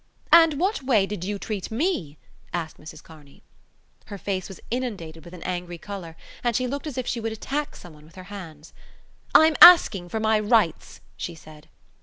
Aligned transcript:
"And 0.31 0.55
what 0.59 0.81
way 0.81 1.05
did 1.05 1.23
you 1.25 1.37
treat 1.37 1.69
me?" 1.69 2.17
asked 2.53 2.79
Mrs 2.79 3.03
Kearney. 3.03 3.43
Her 4.05 4.17
face 4.17 4.47
was 4.49 4.59
inundated 4.71 5.23
with 5.23 5.35
an 5.35 5.43
angry 5.43 5.77
colour 5.77 6.17
and 6.43 6.55
she 6.55 6.65
looked 6.65 6.87
as 6.87 6.97
if 6.97 7.05
she 7.05 7.19
would 7.19 7.31
attack 7.31 7.75
someone 7.75 8.05
with 8.05 8.15
her 8.15 8.23
hands. 8.33 8.73
"I'm 9.35 9.55
asking 9.61 10.09
for 10.09 10.19
my 10.19 10.39
rights," 10.39 11.01
she 11.17 11.35
said. 11.35 11.69